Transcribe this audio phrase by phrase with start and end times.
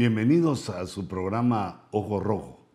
[0.00, 2.66] Bienvenidos a su programa Ojo Rojo.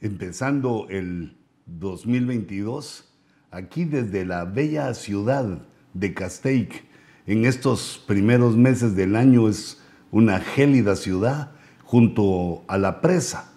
[0.00, 1.36] Empezando el
[1.66, 3.12] 2022,
[3.50, 6.86] aquí desde la bella ciudad de Castaic,
[7.26, 11.52] en estos primeros meses del año es una gélida ciudad
[11.84, 13.52] junto a la presa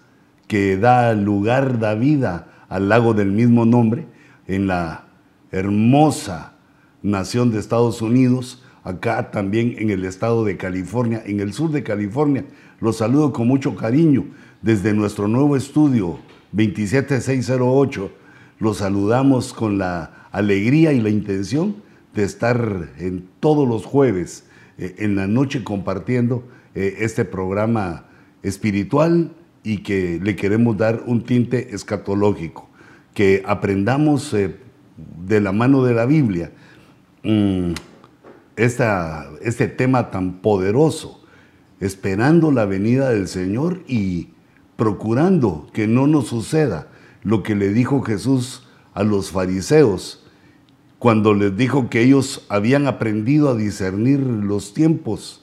[0.46, 4.08] que da lugar, da vida al lago del mismo nombre,
[4.46, 5.06] en la
[5.52, 6.52] hermosa
[7.02, 11.82] nación de Estados Unidos, acá también en el estado de California, en el sur de
[11.82, 12.44] California,
[12.80, 14.24] los saludo con mucho cariño
[14.62, 16.18] desde nuestro nuevo estudio
[16.52, 18.10] 27608.
[18.58, 21.76] Los saludamos con la alegría y la intención
[22.14, 24.46] de estar en todos los jueves
[24.78, 28.06] eh, en la noche compartiendo eh, este programa
[28.42, 32.70] espiritual y que le queremos dar un tinte escatológico,
[33.12, 34.56] que aprendamos eh,
[35.26, 36.50] de la mano de la Biblia
[37.22, 37.72] mm,
[38.56, 41.19] este tema tan poderoso
[41.80, 44.28] esperando la venida del Señor y
[44.76, 46.88] procurando que no nos suceda
[47.22, 50.20] lo que le dijo Jesús a los fariseos
[51.00, 55.42] cuando les dijo que ellos habían aprendido a discernir los tiempos,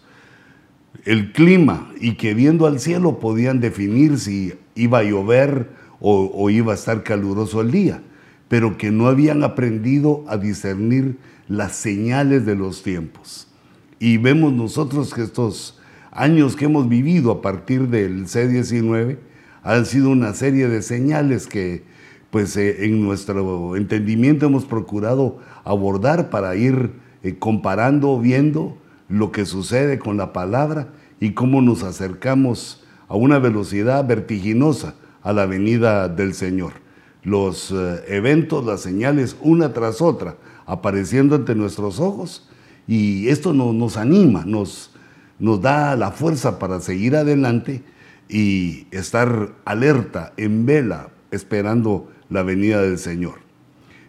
[1.04, 6.74] el clima y que viendo al cielo podían definir si iba a llover o, iba
[6.74, 8.04] a estar caluroso el día,
[8.48, 13.48] pero que no habían aprendido a discernir las señales de los tiempos.
[14.00, 15.77] Y vemos nosotros que estos
[16.18, 19.18] años que hemos vivido a partir del C-19
[19.64, 21.84] han sido una serie de señales que
[22.32, 26.92] pues eh, en nuestro entendimiento hemos procurado abordar para ir
[27.24, 28.78] eh, comparando, viendo
[29.10, 35.34] lo que sucede con la palabra y cómo nos acercamos a una velocidad vertiginosa a
[35.34, 36.74] la venida del Señor.
[37.24, 42.50] Los eh, eventos, las señales, una tras otra, apareciendo ante nuestros ojos
[42.88, 44.92] y esto nos anima, nos,
[45.40, 47.84] nos da la fuerza para seguir adelante
[48.30, 53.40] y estar alerta, en vela, esperando la venida del Señor.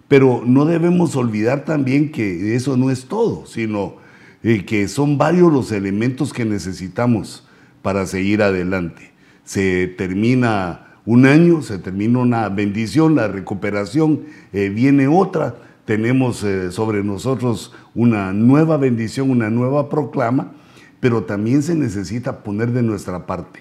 [0.09, 3.97] Pero no debemos olvidar también que eso no es todo, sino
[4.43, 7.47] eh, que son varios los elementos que necesitamos
[7.83, 9.13] para seguir adelante.
[9.45, 16.71] Se termina un año, se termina una bendición, la recuperación, eh, viene otra, tenemos eh,
[16.71, 20.53] sobre nosotros una nueva bendición, una nueva proclama,
[21.01, 23.61] pero también se necesita poner de nuestra parte.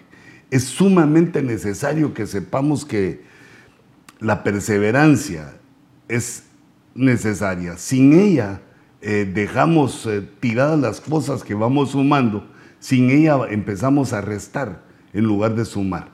[0.49, 3.21] Es sumamente necesario que sepamos que
[4.19, 5.53] la perseverancia
[6.07, 6.43] es
[6.95, 7.77] necesaria.
[7.77, 8.61] Sin ella
[9.01, 12.47] eh, dejamos eh, tiradas las cosas que vamos sumando,
[12.79, 14.83] sin ella empezamos a restar
[15.13, 16.09] en lugar de sumar.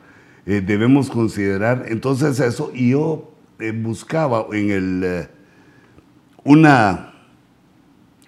[0.45, 3.29] Eh, debemos considerar entonces eso y yo
[3.81, 5.29] buscaba en el
[6.44, 7.13] una,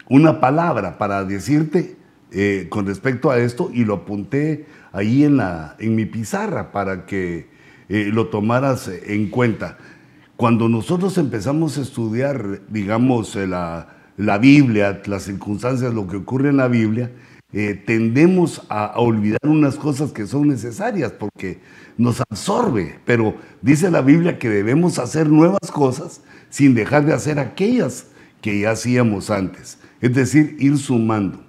[0.07, 1.97] una palabra para decirte
[2.31, 7.05] eh, con respecto a esto y lo apunté ahí en, la, en mi pizarra para
[7.05, 7.47] que
[7.87, 9.77] eh, lo tomaras en cuenta.
[10.35, 16.49] Cuando nosotros empezamos a estudiar, digamos, eh, la, la Biblia, las circunstancias, lo que ocurre
[16.49, 17.11] en la Biblia,
[17.85, 21.59] tendemos a, a, olvidar unas cosas que son necesarias porque
[21.97, 22.99] nos absorbe.
[23.05, 26.19] Pero dice la Biblia que debemos hacer nuevas cosas
[26.49, 28.07] sin dejar de hacer aquellas
[28.41, 29.77] que ya hacíamos antes.
[30.01, 31.44] Es decir, ir sumando.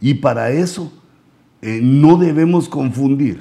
[0.00, 0.92] Y para eso
[1.62, 3.40] eh, no debemos confundir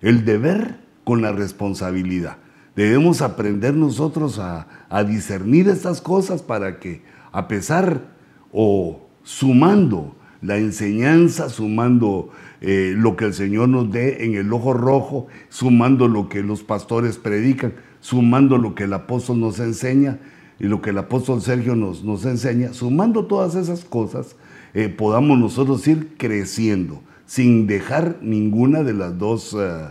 [0.00, 2.38] el deber con la responsabilidad.
[2.74, 4.66] Debemos aprender nosotros a,
[5.06, 7.02] discernir estas cosas para que
[7.32, 8.08] a pesar
[8.52, 14.72] o sumando la enseñanza, sumando eh, lo que el Señor nos dé en el ojo
[14.72, 20.18] rojo, sumando lo que los pastores predican, sumando lo que el apóstol nos enseña
[20.58, 24.36] y lo que el apóstol Sergio nos, nos enseña, sumando todas esas cosas,
[24.74, 29.90] eh, podamos nosotros ir creciendo sin dejar ninguna de las dos eh,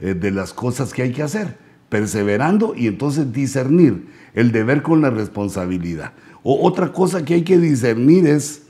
[0.00, 5.00] eh, de las cosas que hay que hacer, perseverando y entonces discernir el deber con
[5.00, 6.12] la responsabilidad.
[6.42, 8.66] O otra cosa que hay que discernir es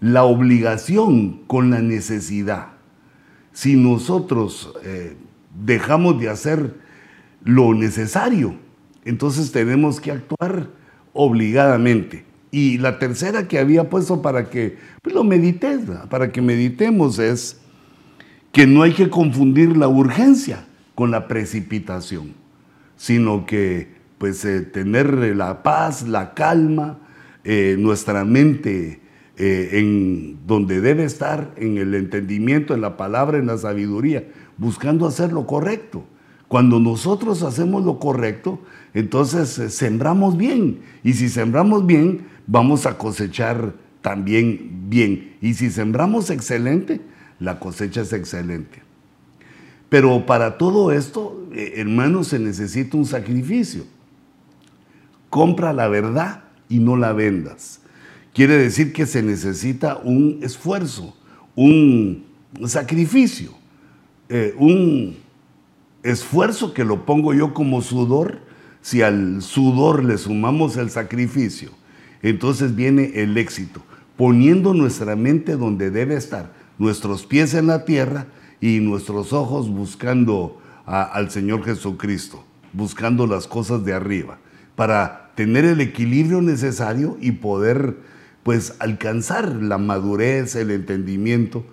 [0.00, 2.68] la obligación con la necesidad.
[3.52, 4.72] Si nosotros
[5.64, 6.74] dejamos de hacer
[7.42, 8.54] lo necesario,
[9.04, 10.68] entonces tenemos que actuar
[11.12, 12.27] obligadamente.
[12.50, 17.60] Y la tercera que había puesto para que pues, lo medites, para que meditemos es
[18.52, 20.64] que no hay que confundir la urgencia
[20.94, 22.32] con la precipitación,
[22.96, 26.98] sino que pues eh, tener la paz, la calma,
[27.44, 29.00] eh, nuestra mente
[29.36, 34.24] eh, en donde debe estar, en el entendimiento, en la palabra, en la sabiduría,
[34.56, 36.04] buscando hacer lo correcto.
[36.48, 38.58] Cuando nosotros hacemos lo correcto,
[38.94, 40.80] entonces sembramos bien.
[41.04, 45.36] Y si sembramos bien, vamos a cosechar también bien.
[45.40, 47.00] Y si sembramos excelente,
[47.38, 48.82] la cosecha es excelente.
[49.88, 53.84] Pero para todo esto, eh, hermano, se necesita un sacrificio.
[55.30, 57.80] Compra la verdad y no la vendas.
[58.34, 61.16] Quiere decir que se necesita un esfuerzo,
[61.54, 62.24] un
[62.66, 63.50] sacrificio,
[64.28, 65.16] eh, un
[66.02, 68.40] esfuerzo que lo pongo yo como sudor.
[68.80, 71.70] Si al sudor le sumamos el sacrificio,
[72.22, 73.82] entonces viene el éxito,
[74.16, 78.26] poniendo nuestra mente donde debe estar, nuestros pies en la tierra
[78.60, 84.38] y nuestros ojos buscando al Señor Jesucristo, buscando las cosas de arriba,
[84.74, 87.96] para tener el equilibrio necesario y poder
[88.42, 91.64] pues alcanzar la madurez, el entendimiento,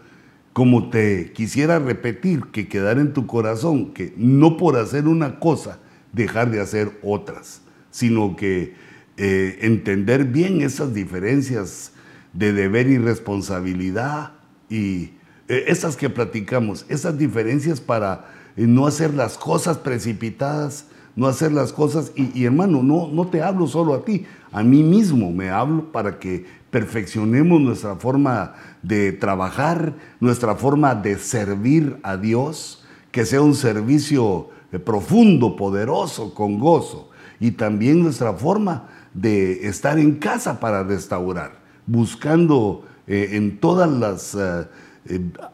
[0.54, 5.80] como te quisiera repetir, que quedar en tu corazón, que no por hacer una cosa,
[6.14, 8.74] dejar de hacer otras, sino que
[9.18, 11.94] eh, entender bien esas diferencias
[12.34, 14.34] de deber y responsabilidad
[14.70, 15.12] y
[15.48, 18.26] eh, esas que platicamos, esas diferencias para
[18.58, 23.42] eh, no hacer las cosas precipitadas, no hacer las cosas, y, hermano, no, no te
[23.42, 29.14] hablo solo a ti, a mí mismo me hablo para que perfeccionemos nuestra forma de
[29.14, 34.50] trabajar, nuestra forma de servir a Dios, que sea un servicio
[34.84, 42.86] profundo, poderoso, con gozo, y también nuestra forma de estar en casa para restaurar, buscando
[43.08, 44.38] en todas las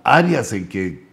[0.04, 1.12] áreas en que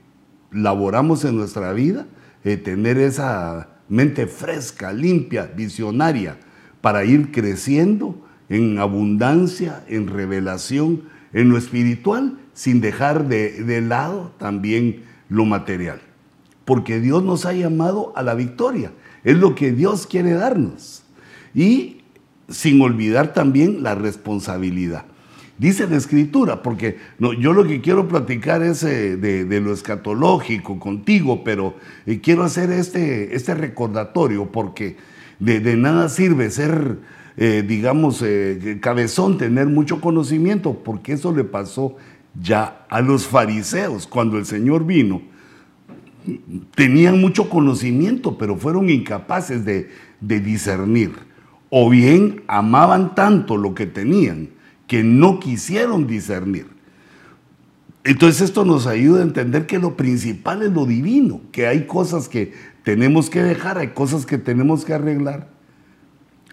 [0.51, 2.07] laboramos en nuestra vida,
[2.45, 6.39] eh, tener esa mente fresca, limpia, visionaria,
[6.81, 11.03] para ir creciendo en abundancia, en revelación,
[11.33, 16.01] en lo espiritual, sin dejar de, de lado también lo material.
[16.65, 18.93] Porque Dios nos ha llamado a la victoria.
[19.25, 21.03] Es lo que Dios quiere darnos.
[21.55, 21.98] Y
[22.49, 25.05] sin olvidar también la responsabilidad.
[25.59, 31.43] Dice la escritura, porque yo lo que quiero platicar es eh, de, lo escatológico contigo,
[31.43, 31.75] pero
[32.07, 34.97] eh, quiero hacer este, este recordatorio porque
[35.41, 36.99] de, nada sirve ser,
[37.37, 38.25] eh, digamos,
[38.81, 41.97] cabezón, tener mucho conocimiento, porque eso le pasó
[42.41, 45.23] ya a los fariseos cuando el Señor vino.
[46.77, 49.89] Tenían mucho conocimiento, pero fueron incapaces de
[50.21, 51.28] discernir.
[51.71, 54.51] O bien amaban tanto lo que tenían
[54.89, 56.67] que no quisieron discernir.
[58.05, 62.29] Entonces esto nos ayuda a entender que lo principal es lo divino, que hay cosas
[62.29, 65.49] que tenemos que dejar, hay cosas que tenemos que arreglar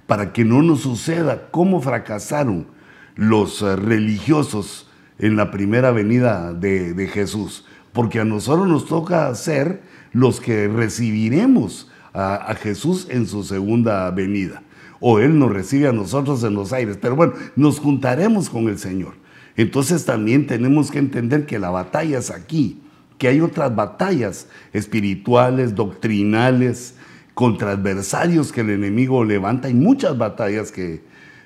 [0.06, 2.68] para que no nos suceda como fracasaron
[3.16, 7.66] los eh, religiosos en la primera venida de, Jesús.
[7.94, 14.62] Porque a nosotros nos toca ser los que recibiremos a Jesús en su segunda venida
[15.08, 16.98] o Él nos recibe a nosotros en los aires.
[17.00, 19.14] Pero bueno, nos juntaremos con el Señor.
[19.56, 22.82] Entonces también tenemos que entender que la batalla es aquí,
[23.20, 26.96] que hay otras batallas espirituales, doctrinales,
[27.36, 29.68] contra adversarios que el enemigo levanta.
[29.68, 31.04] Hay muchas batallas que,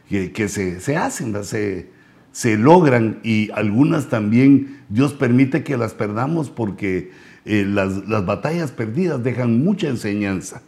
[0.08, 1.90] que, se, hacen, se,
[2.32, 7.12] se logran y algunas también Dios permite que las perdamos porque
[7.44, 10.62] eh, las, las batallas perdidas dejan mucha enseñanza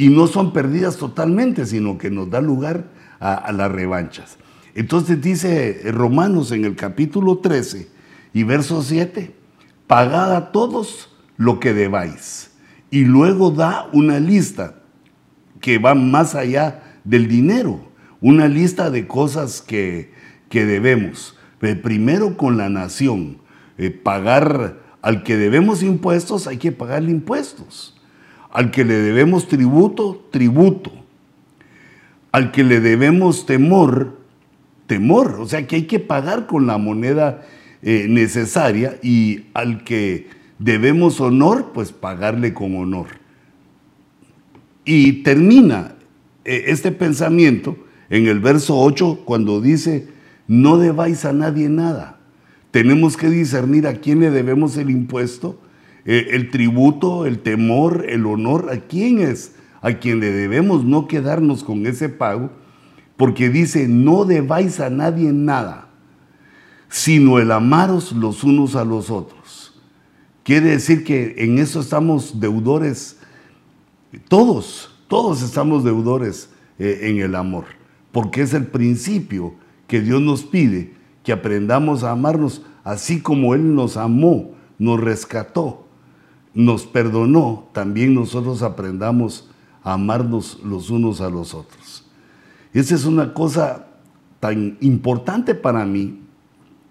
[0.00, 2.86] y no son perdidas totalmente, sino que nos da lugar
[3.18, 4.38] a, las revanchas.
[4.74, 7.86] Entonces dice Romanos en el capítulo 13
[8.32, 9.34] y verso 7,
[9.86, 12.52] pagad a todos lo que debáis.
[12.90, 14.76] Y luego da una lista
[15.60, 17.90] que va más allá del dinero,
[18.22, 20.14] una lista de cosas que,
[20.48, 21.36] que debemos.
[21.82, 23.36] primero con la nación,
[23.76, 27.99] eh, pagar al que debemos impuestos, hay que pagarle impuestos.
[28.52, 30.92] Al que le debemos tributo, tributo.
[32.32, 34.18] Al que le debemos temor,
[34.86, 35.38] temor.
[35.40, 37.46] O sea que hay que pagar con la moneda
[37.82, 40.28] eh, necesaria y al que
[40.58, 43.06] debemos honor, pues pagarle con honor.
[44.84, 45.94] Y termina
[46.44, 47.76] eh, este pensamiento
[48.08, 50.08] en el verso 8 cuando dice,
[50.48, 52.18] no debáis a nadie nada.
[52.72, 55.60] Tenemos que discernir a quién le debemos el impuesto
[56.04, 59.54] eh, el tributo, el temor, el honor, ¿a quién es?
[59.82, 62.50] A quien le debemos no quedarnos con ese pago,
[63.16, 65.88] porque dice, no debáis a nadie nada,
[66.88, 69.78] sino el amaros los unos a los otros.
[70.42, 73.18] Quiere decir que en eso estamos deudores,
[74.28, 77.66] todos, todos estamos deudores eh, en el amor,
[78.10, 79.54] porque es el principio
[79.86, 85.89] que Dios nos pide, que aprendamos a amarnos así como Él nos amó, nos rescató
[86.54, 89.48] nos perdonó, también nosotros aprendamos
[89.82, 92.06] a amarnos los unos a los otros.
[92.72, 93.86] Esa es una cosa
[94.40, 96.20] tan importante para mí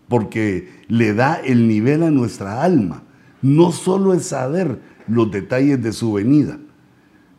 [0.08, 3.04] porque le da el nivel a nuestra alma.
[3.42, 6.60] no solo es saber los detalles de su venida,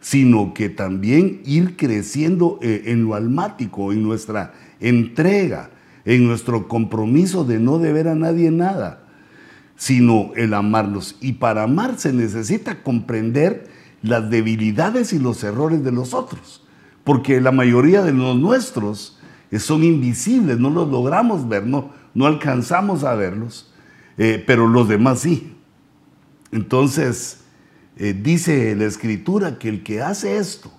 [0.00, 5.70] sino que también ir creciendo eh, en lo almático, en nuestra entrega,
[6.06, 8.99] en nuestro compromiso de no deber a nadie nada,
[9.80, 11.16] sino el amarnos.
[11.22, 13.66] Y para amar se necesita comprender
[14.02, 16.62] las debilidades y los errores de los otros,
[17.02, 19.18] porque la mayoría de los nuestros
[19.58, 23.72] son invisibles, no los logramos ver, no, no alcanzamos a verlos,
[24.18, 25.56] eh, pero los demás sí.
[26.52, 27.40] Entonces,
[27.96, 30.70] eh, dice la escritura que el que hace esto,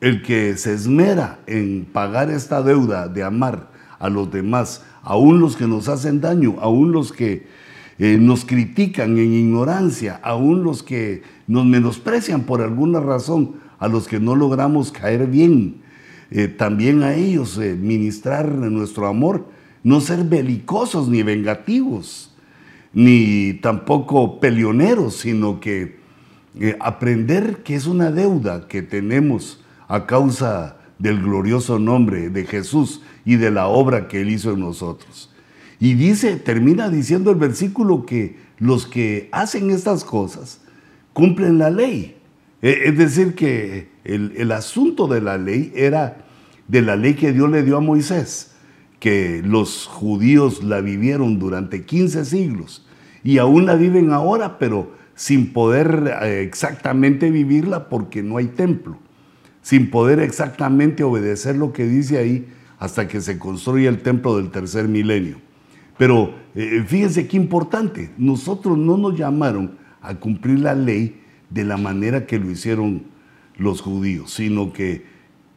[0.00, 5.56] el que se esmera en pagar esta deuda de amar a los demás, aún los
[5.56, 7.46] que nos hacen daño, aún los que
[7.98, 14.08] eh, nos critican en ignorancia, aún los que nos menosprecian por alguna razón, a los
[14.08, 15.82] que no logramos caer bien,
[16.30, 19.46] eh, también a ellos ministrar nuestro amor,
[19.82, 22.34] no ser belicosos ni vengativos,
[22.92, 25.96] ni tampoco peleoneros, sino que
[26.58, 33.02] eh, aprender que es una deuda que tenemos a causa del glorioso nombre de Jesús
[33.26, 35.30] y de la obra que Él hizo en nosotros.
[35.78, 40.60] Y dice, termina diciendo el versículo que los que hacen estas cosas
[41.12, 42.16] cumplen la ley.
[42.62, 46.24] E, es decir, que el, el asunto de la ley era
[46.68, 48.52] de la ley que Dios le dio a Moisés,
[48.98, 52.86] que los judíos la vivieron durante 15 siglos
[53.22, 58.98] y aún la viven ahora, pero sin poder eh, exactamente vivirla porque no hay templo,
[59.62, 62.46] sin poder exactamente obedecer lo que dice ahí
[62.78, 65.40] hasta que se construya el templo del tercer milenio.
[65.98, 71.76] Pero eh, fíjense qué importante, nosotros no nos llamaron a cumplir la ley de la
[71.76, 73.04] manera que lo hicieron
[73.56, 75.04] los judíos, sino que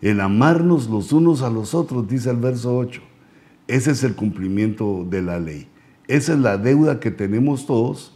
[0.02, 3.02] el amarnos los unos a los otros, dice el verso 8,
[3.68, 5.68] ese es el cumplimiento de la ley.
[6.08, 8.16] Esa es la deuda que tenemos todos.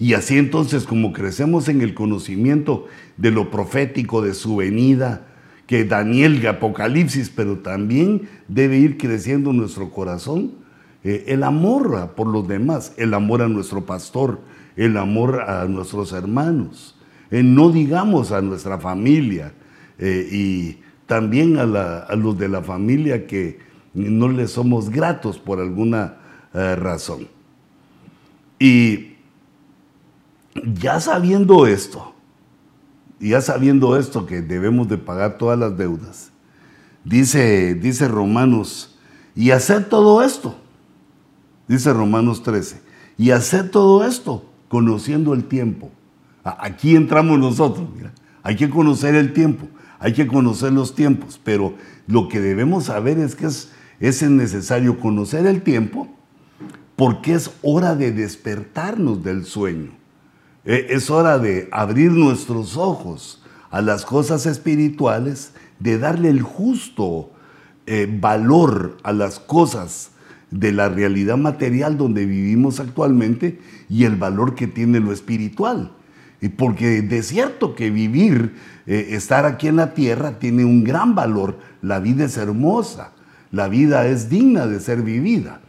[0.00, 5.28] Y así entonces como crecemos en el conocimiento de lo profético, de su venida,
[5.66, 10.52] que Daniel de Apocalipsis, pero también debe ir creciendo nuestro corazón,
[11.04, 14.40] eh, el amor por los demás, el amor a nuestro pastor,
[14.76, 16.96] el amor a nuestros hermanos,
[17.30, 19.52] eh, no digamos a nuestra familia
[19.98, 23.58] eh, y también a, los de la familia que
[23.92, 26.16] no les somos gratos por alguna
[26.54, 27.28] razón.
[28.58, 29.16] Y
[30.80, 32.13] ya sabiendo esto,
[33.20, 36.30] ya sabiendo esto que debemos de pagar todas las deudas,
[37.04, 38.96] dice, dice Romanos,
[39.34, 40.56] y hacer todo esto,
[41.68, 42.80] dice Romanos 13,
[43.16, 45.90] y hacer todo esto conociendo el tiempo.
[46.42, 49.66] Aquí entramos nosotros, mira, hay que conocer el tiempo,
[49.98, 51.74] hay que conocer los tiempos, pero
[52.06, 56.08] lo que debemos saber es que es, es necesario conocer el tiempo
[56.96, 59.92] porque es hora de despertarnos del sueño.
[60.64, 67.30] Eh, es hora de abrir nuestros ojos a las cosas espirituales, de darle el justo
[67.86, 70.12] eh, valor a las cosas
[70.50, 73.58] de la realidad material donde vivimos actualmente
[73.90, 75.92] y el valor que tiene lo espiritual.
[76.40, 78.54] Y porque de cierto que vivir,
[78.86, 81.58] eh, estar aquí en la tierra tiene un gran valor.
[81.82, 83.12] La vida es hermosa,
[83.50, 85.60] la vida es digna de ser vivida.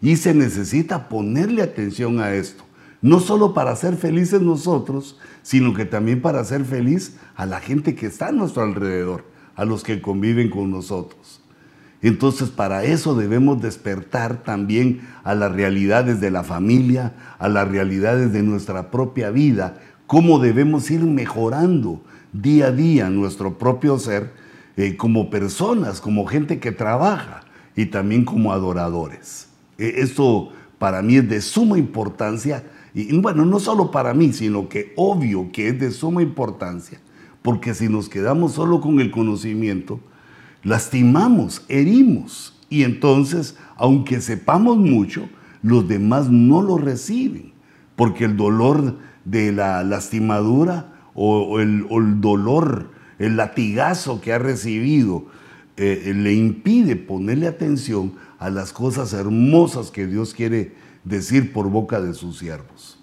[0.00, 2.67] Y se necesita ponerle atención a esto
[3.00, 7.94] no solo para ser felices nosotros, sino que también para ser feliz a la gente
[7.94, 9.24] que está a nuestro alrededor,
[9.54, 11.40] a los que conviven con nosotros.
[12.00, 18.32] Entonces para eso debemos despertar también a las realidades de la familia, a las realidades
[18.32, 22.00] de nuestra propia vida, cómo debemos ir mejorando
[22.32, 24.32] día a día nuestro propio ser
[24.76, 27.42] eh, como personas, como gente que trabaja
[27.74, 29.48] y también como adoradores.
[29.76, 32.62] E, esto para mí es de suma importancia
[33.02, 37.00] y bueno, no solo para mí, sino que obvio que es de suma importancia,
[37.42, 40.00] porque si nos quedamos solo con el conocimiento,
[40.64, 45.28] lastimamos, herimos, y entonces, aunque sepamos mucho,
[45.62, 47.52] los demás no lo reciben,
[47.96, 51.86] porque el dolor de la lastimadura o, el,
[52.20, 55.26] dolor, el latigazo que ha recibido,
[55.76, 60.74] eh, le impide ponerle atención a las cosas hermosas que Dios quiere
[61.08, 62.98] decir por boca de sus siervos.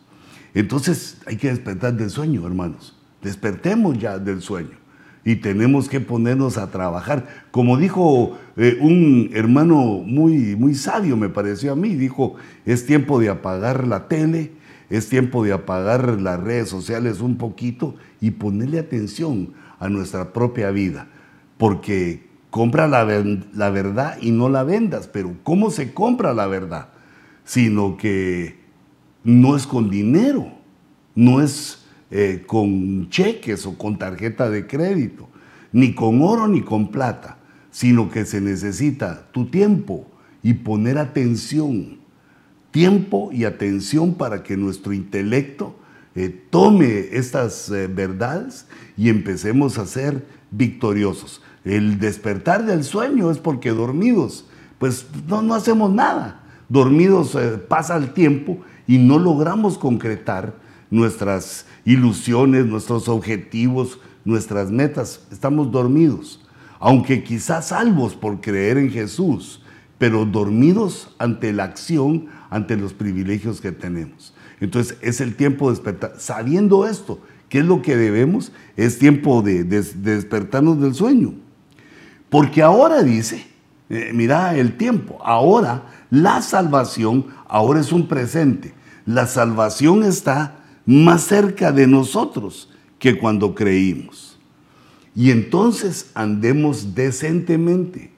[0.54, 2.96] Entonces hay que despertar del sueño, hermanos.
[3.22, 4.78] Despertemos ya del sueño
[5.26, 7.28] y tenemos que ponernos a trabajar.
[7.52, 12.36] Como dijo eh, un hermano muy, muy sabio, me pareció a mí, dijo,
[12.66, 14.52] es tiempo de apagar la tele,
[14.90, 20.70] es tiempo de apagar las redes sociales un poquito y ponerle atención a nuestra propia
[20.70, 21.08] vida,
[21.58, 23.04] porque compra la,
[23.54, 26.90] la verdad y no la vendas, pero ¿cómo se compra la verdad?
[27.46, 28.58] Sino que
[29.24, 30.52] no es con dinero,
[31.16, 35.30] no es eh, con cheques o con tarjeta de crédito,
[35.72, 37.38] ni con oro ni con plata,
[37.72, 40.08] sino que se necesita tu tiempo
[40.44, 42.00] y poner atención,
[42.72, 45.76] tiempo y atención para que nuestro intelecto
[46.16, 51.42] eh, tome estas eh, verdades y empecemos a ser victoriosos.
[51.64, 54.46] El despertar del sueño es porque dormidos,
[54.78, 56.45] pues no, no hacemos nada.
[56.70, 60.54] Dormidos pasa el tiempo y no logramos concretar
[60.90, 65.22] nuestras ilusiones, nuestros objetivos, nuestras metas.
[65.32, 66.42] Estamos dormidos,
[66.80, 69.62] aunque quizás salvos por creer en Jesús,
[69.98, 74.34] pero dormidos ante la acción, ante los privilegios que tenemos.
[74.60, 76.14] Entonces es el tiempo de despertar.
[76.18, 77.20] Sabiendo esto,
[77.50, 78.52] ¿qué es lo que debemos?
[78.76, 81.34] Es tiempo de, despertarnos del sueño.
[82.30, 83.46] Porque ahora dice,
[83.90, 88.74] eh, mira el tiempo, ahora la salvación, ahora es un presente.
[89.06, 94.40] La salvación está más cerca de nosotros que cuando creímos.
[95.16, 98.12] Y entonces andemos decentemente,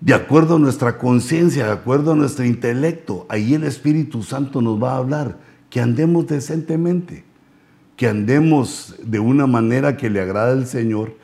[0.00, 3.26] de acuerdo a nuestra conciencia, de acuerdo a nuestro intelecto.
[3.28, 5.38] Ahí el Espíritu Santo nos va a hablar
[5.70, 7.24] que andemos decentemente,
[7.96, 11.16] que andemos de una manera que le agrada al Señor.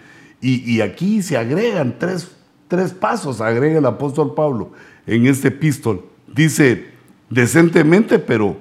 [0.46, 2.30] Y, aquí se agregan tres,
[2.68, 4.72] tres pasos, agrega el apóstol Pablo
[5.06, 6.04] en este epístol.
[6.26, 6.88] Dice,
[7.30, 8.58] decentemente, pero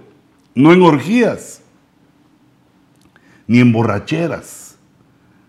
[0.55, 1.61] no en orgías,
[3.47, 4.77] ni en borracheras.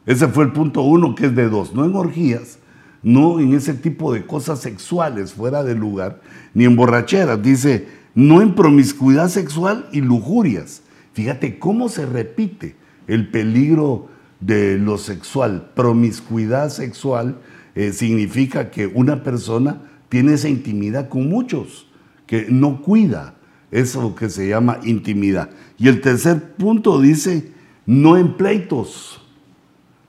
[0.06, 2.58] Ese fue el punto uno, que es de dos, no en orgías,
[3.04, 6.20] no en ese tipo de cosas sexuales fuera de lugar,
[6.52, 7.40] ni en borracheras.
[7.40, 7.86] Dice,
[8.16, 10.82] no en promiscuidad sexual y lujurias.
[11.12, 12.74] Fíjate cómo se repite
[13.06, 14.08] el peligro
[14.40, 15.70] de lo sexual.
[15.74, 17.38] Promiscuidad sexual
[17.74, 21.88] eh, significa que una persona tiene esa intimidad con muchos,
[22.26, 23.34] que no cuida,
[23.70, 25.50] eso que se llama intimidad.
[25.78, 27.52] Y el tercer punto dice,
[27.86, 29.20] no en pleitos,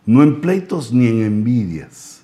[0.06, 2.22] no en pleitos ni en envidias,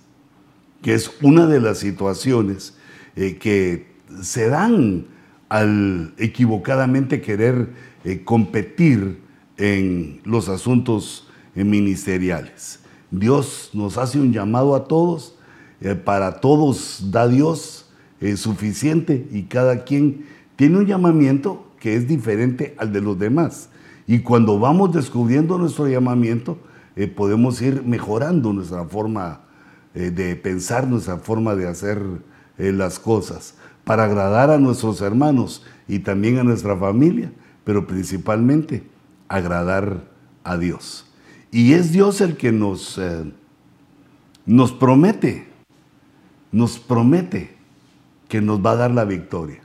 [0.82, 2.78] que es una de las situaciones
[3.16, 3.88] eh, que
[4.22, 5.06] se dan
[5.50, 7.70] al equivocadamente querer
[8.04, 9.20] eh, competir
[9.58, 12.80] en los asuntos ministeriales.
[13.10, 15.36] Dios nos hace un llamado a todos,
[16.06, 17.90] para todos da Dios
[18.36, 23.70] suficiente y cada quien tiene un llamamiento que es diferente al de los demás.
[24.08, 26.60] Y cuando vamos descubriendo nuestro llamamiento,
[26.96, 29.42] eh, podemos ir mejorando nuestra forma
[29.96, 32.02] eh, de pensar, nuestra forma de hacer
[32.58, 37.32] eh, las cosas, para agradar a nuestros hermanos y también a nuestra familia,
[37.64, 38.84] pero principalmente
[39.28, 40.04] agradar
[40.44, 41.11] a Dios.
[41.52, 43.00] Y es Dios el que nos,
[44.46, 45.48] nos promete,
[46.52, 47.56] nos promete
[48.30, 49.62] que nos va a dar la victoria.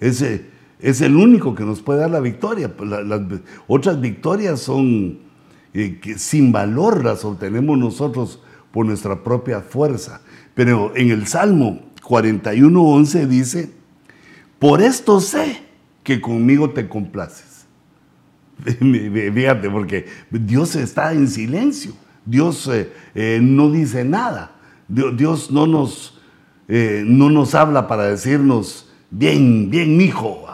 [0.00, 0.46] Ese
[0.78, 2.76] es el único que nos puede dar la victoria.
[2.76, 3.22] Pues, las
[3.66, 5.18] otras victorias son
[5.72, 10.20] eh, que sin valor, las obtenemos nosotros por nuestra propia fuerza.
[10.54, 13.72] Pero en el Salmo 41.11 dice,
[14.58, 15.62] por esto sé
[16.02, 17.63] que conmigo te complaces.
[18.64, 21.92] Fíjate, porque Dios está en silencio.
[22.24, 24.52] Dios eh, eh, no dice nada.
[24.86, 26.20] Dios, no, nos,
[26.68, 30.44] no nos habla para decirnos, bien, bien, mijo,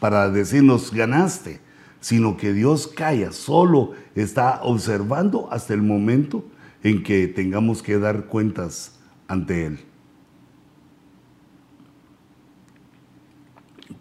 [0.00, 1.60] para decirnos ganaste,
[2.00, 6.44] sino que Dios calla, solo está observando hasta el momento
[6.82, 9.80] en que tengamos que dar cuentas ante Él.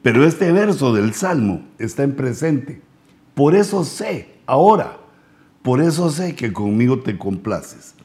[0.01, 2.81] Pero este verso del Salmo está en presente.
[3.33, 4.97] Por eso sé, ahora,
[5.61, 7.95] por eso sé que conmigo te complaces.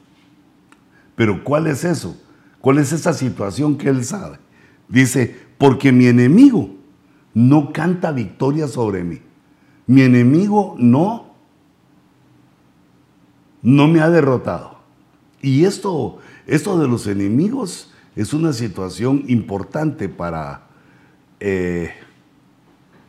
[1.15, 2.15] Pero ¿cuál es eso?
[2.61, 4.39] ¿Cuál es esa situación que Él sabe?
[4.87, 6.71] Dice, porque mi enemigo
[7.33, 9.21] no canta victoria sobre mí.
[9.85, 11.33] Mi enemigo no,
[13.61, 14.79] no me ha derrotado.
[15.41, 20.67] Y esto, esto de los enemigos es una situación importante para
[21.39, 21.91] eh,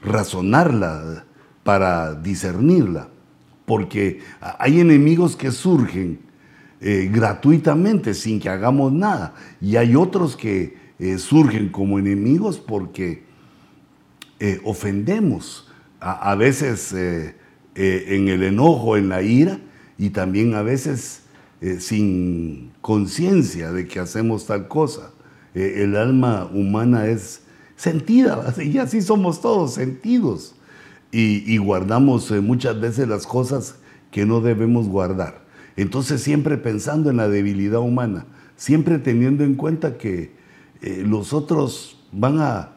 [0.02, 1.24] razonarla,
[1.70, 3.06] para discernirla,
[3.64, 4.18] porque
[4.58, 6.18] hay enemigos que surgen
[6.80, 13.22] eh, gratuitamente sin que hagamos nada, y hay otros que eh, surgen como enemigos porque
[14.40, 19.60] eh, ofendemos, a, veces en el enojo, en la ira,
[19.96, 21.22] y también a veces
[21.78, 25.12] sin conciencia de que hacemos tal cosa.
[25.54, 27.42] el alma humana es
[27.76, 30.56] sentida, y así somos todos, sentidos,
[31.12, 33.76] y, guardamos muchas veces las cosas
[34.10, 35.42] que no debemos guardar.
[35.76, 40.32] Entonces siempre pensando en la debilidad humana, siempre teniendo en cuenta que
[40.82, 42.72] eh, los otros van a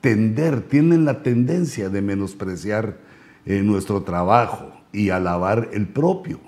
[0.00, 2.98] tender, tienen la tendencia de menospreciar
[3.44, 6.40] eh, nuestro trabajo y alabar el propio,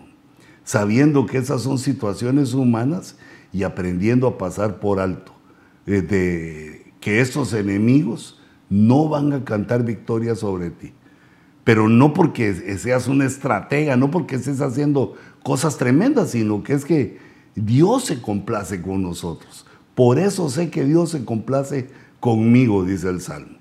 [0.65, 3.17] sabiendo que esas son situaciones humanas
[3.53, 5.33] y aprendiendo a pasar por alto,
[5.87, 8.38] eh, de que estos enemigos
[8.71, 10.93] no van a cantar victoria sobre ti.
[11.65, 16.85] Pero no porque seas una estratega, no porque estés haciendo cosas tremendas, sino que es
[16.85, 17.19] que
[17.55, 19.67] Dios se complace con nosotros.
[19.95, 23.59] Por eso sé que Dios se complace conmigo, dice el Salmo.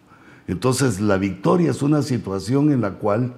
[0.48, 3.36] Entonces la victoria es una situación en la cual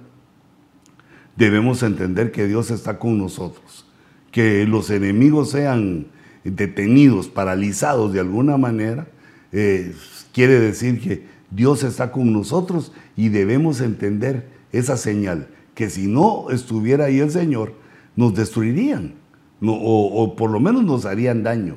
[1.36, 3.86] debemos entender que Dios está con nosotros.
[4.30, 6.06] Que los enemigos sean
[6.44, 9.08] detenidos, paralizados de alguna manera,
[9.52, 9.94] eh,
[10.32, 16.50] quiere decir que Dios está con nosotros y debemos entender esa señal, que si no
[16.50, 17.74] estuviera ahí el Señor,
[18.16, 19.14] nos destruirían,
[19.62, 21.76] o, por lo menos nos harían daño.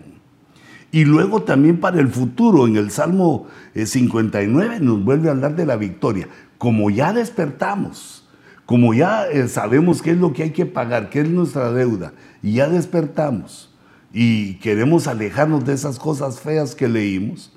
[0.92, 5.56] Y luego también para el futuro, en el Salmo 59 eh, nos vuelve a hablar
[5.56, 6.28] de la victoria.
[6.60, 8.30] Como ya despertamos,
[8.66, 12.14] como ya eh, sabemos qué es lo que hay que pagar, qué es nuestra deuda,
[12.44, 13.74] y ya despertamos
[14.14, 17.52] y queremos alejarnos de esas cosas feas que leímos,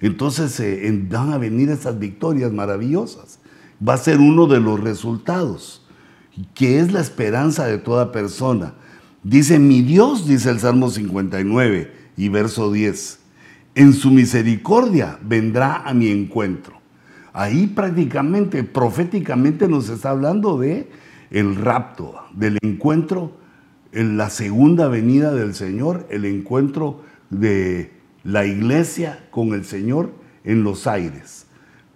[0.00, 3.40] entonces eh, van a venir esas victorias maravillosas.
[3.86, 5.86] Va a ser uno de los resultados,
[6.54, 8.74] que es la esperanza de toda persona.
[9.22, 13.18] Dice, mi Dios, dice el Salmo 59 y verso 10,
[13.74, 16.78] en su misericordia vendrá a mi encuentro.
[17.32, 20.88] Ahí prácticamente, proféticamente nos está hablando de
[21.30, 23.36] el rapto, del encuentro,
[23.92, 30.12] en la segunda venida del Señor, el encuentro de la iglesia con el Señor
[30.44, 31.46] en los aires,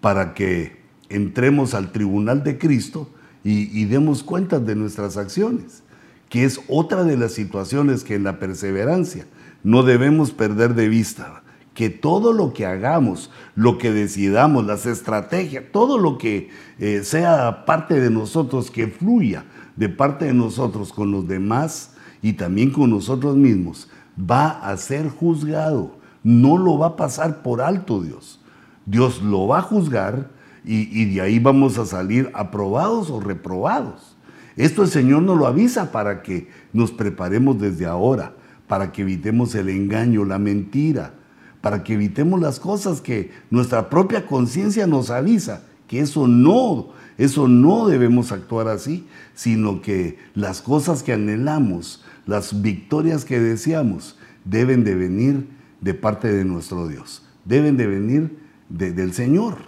[0.01, 3.09] para que entremos al tribunal de Cristo
[3.45, 5.83] y, demos cuenta de nuestras acciones,
[6.29, 9.27] que es otra de las situaciones que en la perseverancia
[9.65, 11.43] no debemos perder de vista,
[11.75, 17.65] que todo lo que hagamos, lo que decidamos, las estrategias, todo lo que eh, sea
[17.65, 19.45] parte de nosotros, que fluya
[19.77, 25.09] de parte de nosotros con los demás y también con nosotros mismos, va a ser
[25.09, 28.41] juzgado no lo va a pasar por alto Dios.
[28.87, 30.31] Dios lo va a juzgar
[30.65, 34.17] y, de ahí vamos a salir aprobados o reprobados.
[34.57, 38.35] Esto el Señor nos lo avisa para que nos preparemos desde ahora,
[38.69, 41.15] para que evitemos el engaño, la mentira,
[41.61, 47.49] para que evitemos las cosas que nuestra propia conciencia nos avisa, que eso no, eso
[47.49, 54.85] no debemos actuar así, sino que las cosas que anhelamos, las victorias que deseamos, deben
[54.85, 55.47] de venir
[55.83, 57.23] de parte de nuestro Dios.
[57.45, 58.39] Deben de venir
[58.71, 59.59] del Señor,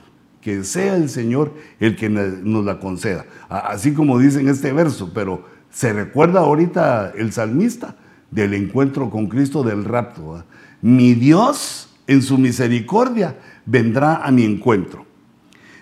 [0.41, 3.27] que sea el Señor el que nos la conceda.
[3.49, 7.97] Así como dice en este verso, pero se recuerda ahorita el salmista
[8.31, 10.45] del encuentro con Cristo del rapto.
[10.81, 15.05] Mi Dios en su misericordia vendrá a mi encuentro.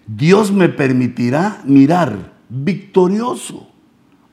[0.07, 3.69] Dios me permitirá mirar victorioso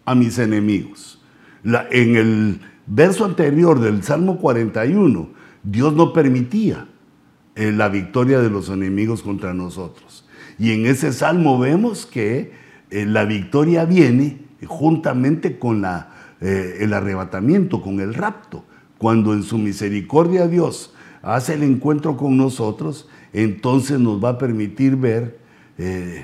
[0.06, 1.22] a mis enemigos.
[1.64, 6.88] en el verso anterior del Salmo 41 Dios no permitía
[7.56, 10.26] eh, la victoria de los enemigos contra nosotros.
[10.58, 12.54] Y en ese salmo vemos que
[12.90, 18.64] eh, la victoria viene juntamente con la, eh, el arrebatamiento, con el rapto.
[18.98, 24.96] Cuando en su misericordia Dios hace el encuentro con nosotros, entonces nos va a permitir
[24.96, 25.40] ver,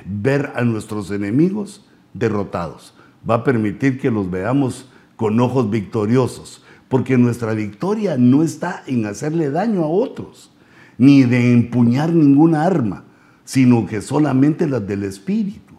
[0.05, 2.93] ver a nuestros enemigos derrotados.
[3.29, 9.05] Va a permitir que los veamos con ojos victoriosos porque nuestra victoria no está en
[9.05, 10.51] hacerle daño a otros,
[10.97, 13.05] ni de empuñar ninguna arma,
[13.43, 15.73] sino que solamente las del Espíritu.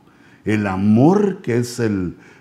[0.45, 1.83] El amor, que es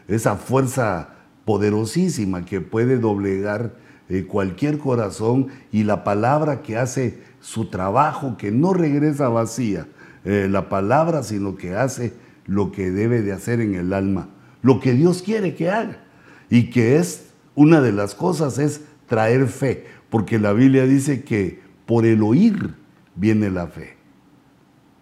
[0.08, 1.10] esa fuerza
[1.45, 3.75] poderosísima que puede doblegar
[4.10, 9.88] eh, cualquier corazón, y la palabra que hace su trabajo, que no regresa vacía,
[10.23, 12.13] eh, la palabra, sino que hace
[12.45, 14.30] lo que debe de hacer en el alma,
[14.62, 16.04] lo que Dios quiere que haga,
[16.49, 21.62] y que es una de las cosas es traer fe, porque la Biblia dice que
[21.86, 22.76] por el oír
[23.15, 23.96] viene la fe.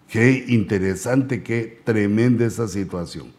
[0.08, 3.32] Qué interesante, qué tremenda esa situación.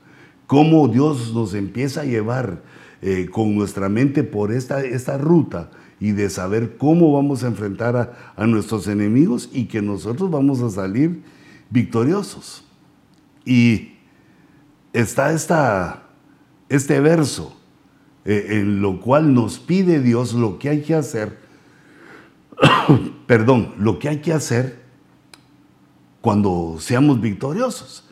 [0.47, 2.61] Cómo Dios nos empieza a llevar
[3.01, 7.95] eh, con nuestra mente por esta, esta ruta y de saber cómo vamos a enfrentar
[7.95, 11.23] a, a nuestros enemigos y que nosotros vamos a salir
[11.69, 12.65] victoriosos.
[13.45, 13.93] Y
[14.91, 16.03] está esta,
[16.67, 17.55] este verso
[18.25, 21.37] eh, en lo cual nos pide Dios lo que hay que hacer,
[23.27, 24.83] perdón, lo que hay que hacer
[26.21, 28.09] cuando seamos victoriosos.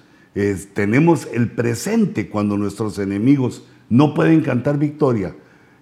[0.74, 5.36] tenemos el presente cuando nuestros enemigos no pueden cantar victoria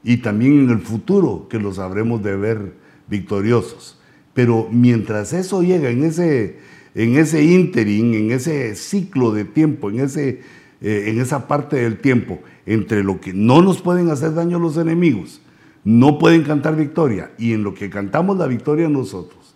[0.03, 2.73] y también en el futuro que los habremos de ver
[3.07, 3.99] victoriosos.
[4.33, 6.59] Pero mientras eso llega en ese
[6.93, 10.41] en ese ínterin, en ese ciclo de tiempo, en, ese,
[10.81, 14.77] eh, en esa parte del tiempo, entre lo que no nos pueden hacer daño los
[14.77, 15.41] enemigos,
[15.83, 19.55] no pueden cantar victoria, y en lo que cantamos la victoria nosotros,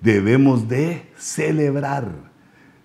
[0.00, 2.12] debemos de celebrar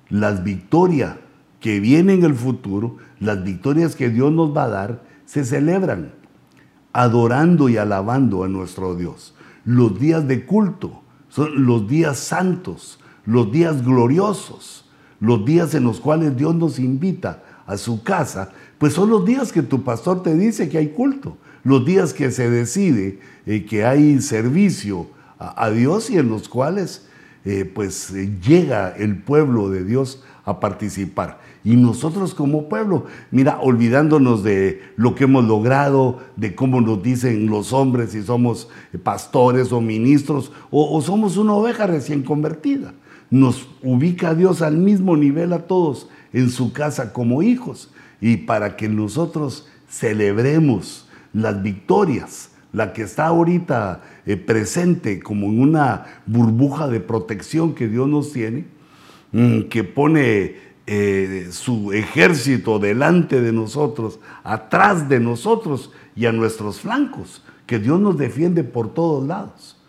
[0.10, 1.18] las victorias
[1.60, 6.14] que vienen en el futuro, las victorias que Dios nos va a dar, se celebran
[6.94, 9.36] adorando y alabando a nuestro Dios.
[9.66, 16.00] Los días de culto son los días santos, los días gloriosos, los días en los
[16.00, 20.36] cuales Dios nos invita a su casa, pues son los días que tu pastor te
[20.36, 26.10] dice que hay culto, los días que se decide eh, que hay servicio a, Dios
[26.10, 27.08] y en los cuales
[27.44, 31.40] eh, pues eh, llega el pueblo de Dios a participar.
[31.64, 37.48] Y nosotros como pueblo, mira, olvidándonos de lo que hemos logrado, de cómo nos dicen
[37.48, 38.70] los hombres si somos
[39.04, 42.94] pastores o ministros o, o somos una oveja recién convertida.
[43.32, 48.76] Nos ubica Dios al mismo nivel a todos en su casa como hijos y para
[48.76, 56.90] que nosotros celebremos las victorias, la que está ahorita eh, presente como en una burbuja
[56.90, 58.66] de protección que Dios nos tiene,
[59.32, 66.82] mm, que pone eh, su ejército delante de nosotros, atrás de nosotros y a nuestros
[66.82, 69.82] flancos, que Dios nos defiende por todos lados.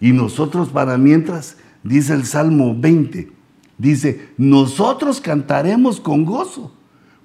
[0.00, 3.33] Y nosotros para mientras, dice el Salmo 20,
[3.78, 6.72] dice, nosotros cantaremos con gozo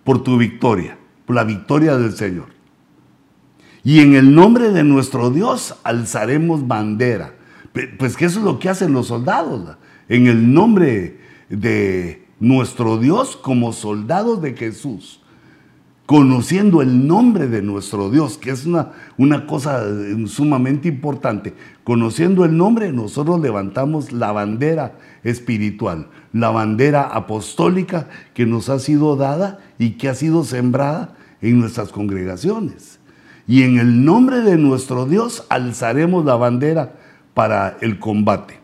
[0.04, 2.48] por tu victoria, por la victoria del Señor.
[3.84, 7.36] Y en el nombre de nuestro Dios alzaremos bandera.
[7.98, 9.78] Pues que eso es lo que hacen los soldados.
[10.08, 15.22] En el nombre de nuestro Dios como soldados de Jesús,
[16.06, 19.84] conociendo el nombre de nuestro Dios, que es una, una cosa
[20.26, 21.54] sumamente importante.
[21.84, 29.15] Conociendo el nombre, nosotros levantamos la bandera espiritual, la bandera apostólica que nos ha sido
[29.15, 33.00] dada y que ha sido sembrada en nuestras congregaciones.
[33.48, 36.94] Y en el nombre de nuestro Dios alzaremos la bandera
[37.34, 38.60] para el combate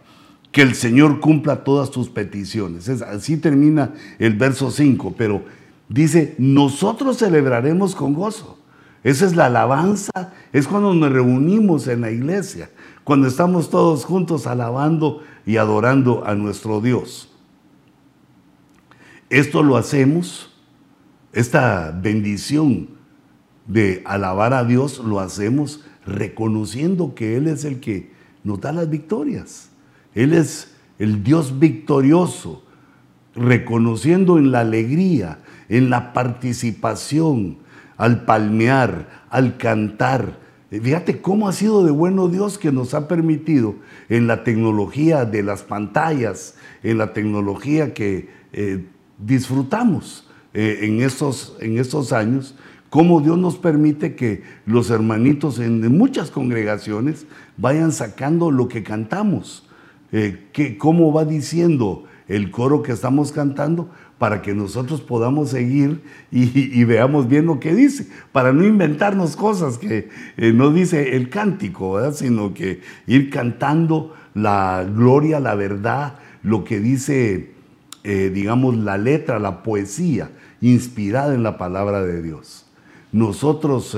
[0.55, 2.87] que el Señor cumpla todas tus peticiones.
[2.87, 5.43] así termina el verso 5, pero
[5.89, 8.57] dice, nosotros celebraremos con gozo.
[9.03, 12.69] Esa es la alabanza, es cuando nos reunimos en la iglesia,
[13.03, 17.34] cuando estamos todos juntos alabando y adorando a nuestro Dios.
[19.29, 20.53] Esto lo hacemos,
[21.33, 22.89] esta bendición
[23.65, 28.11] de alabar a Dios lo hacemos reconociendo que Él es el que
[28.43, 29.69] nos da las victorias.
[30.13, 32.63] Él es el Dios victorioso,
[33.33, 37.57] reconociendo en la alegría, en la participación,
[37.97, 40.39] al palmear, al cantar.
[40.69, 43.75] Fíjate cómo ha sido de bueno Dios que nos ha permitido
[44.07, 48.85] en la tecnología de las pantallas, en la tecnología que eh,
[49.17, 52.55] disfrutamos eh, en, estos, en estos años,
[52.89, 57.25] cómo Dios nos permite que los hermanitos en muchas congregaciones
[57.57, 59.65] vayan sacando lo que cantamos
[60.11, 66.83] eh, cómo va diciendo el coro que estamos cantando para que nosotros podamos seguir y,
[66.85, 71.99] veamos bien lo que dice, para no inventarnos cosas que eh, no dice el cántico,
[72.13, 77.54] sino que ir cantando la gloria, la verdad, lo que dice,
[78.05, 82.65] eh, digamos, la letra, la poesía inspirada en la palabra de Dios.
[83.11, 83.97] Nosotros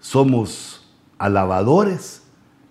[0.00, 2.22] somos alabadores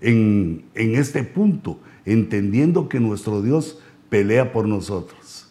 [0.01, 5.47] en, en este punto entendiendo que nuestro Dios pelea por nosotros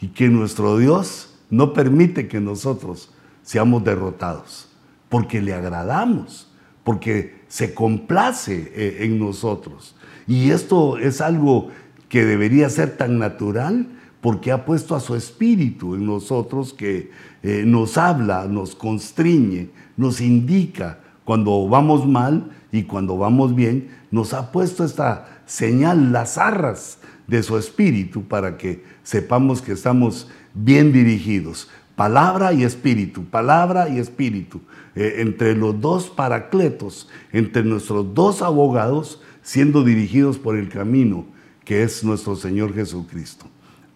[0.00, 4.68] y que nuestro Dios no permite que nosotros seamos derrotados,
[5.08, 6.50] porque le agradamos,
[6.84, 9.96] porque se complace eh, en nosotros.
[10.26, 11.70] Y esto es algo
[12.08, 13.86] que debería ser tan natural
[14.28, 17.10] porque ha puesto a su espíritu en nosotros que
[17.42, 24.34] eh, nos habla, nos constriñe, nos indica cuando vamos mal y cuando vamos bien, nos
[24.34, 30.92] ha puesto esta señal, las arras de su espíritu para que sepamos que estamos bien
[30.92, 31.70] dirigidos.
[31.96, 34.60] Palabra y espíritu, palabra y espíritu.
[34.94, 41.24] Eh, entre los dos paracletos, entre nuestros dos abogados, siendo dirigidos por el camino
[41.64, 43.46] que es nuestro Señor Jesucristo.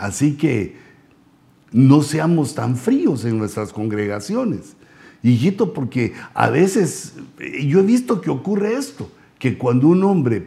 [0.03, 0.75] Así que
[1.71, 4.75] no seamos tan fríos en nuestras congregaciones.
[5.23, 10.45] Hijito, porque a veces yo he visto que ocurre esto que cuando un hombre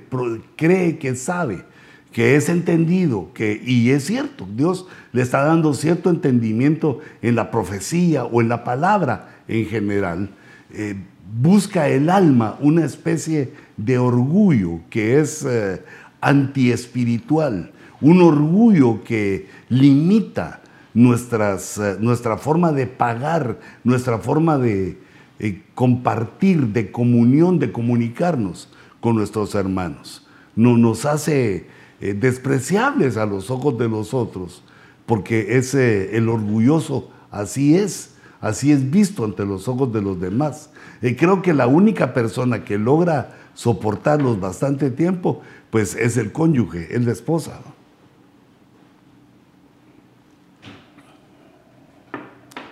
[0.58, 1.64] cree que sabe,
[2.12, 7.50] que es entendido, que, y es cierto, Dios le está dando cierto entendimiento en la
[7.50, 10.32] profecía o en la palabra en general,
[10.74, 10.98] eh,
[11.42, 15.82] busca el alma una especie de orgullo que es eh,
[16.20, 17.72] antiespiritual,
[18.06, 20.62] un orgullo que limita
[20.94, 25.00] nuestras, eh, nuestra forma de pagar, nuestra forma de
[25.40, 30.28] eh, compartir, de comunión, de comunicarnos con nuestros hermanos.
[30.56, 31.66] No, nos hace
[32.00, 34.62] eh, despreciables a los ojos de los otros,
[35.08, 40.70] porque ese, el orgulloso así es, así es visto ante los ojos de los demás.
[41.02, 45.42] Y creo que la única persona que logra soportarlos bastante tiempo,
[45.72, 47.62] pues es el cónyuge, el la esposa.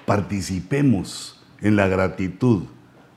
[0.05, 2.63] Participemos en la gratitud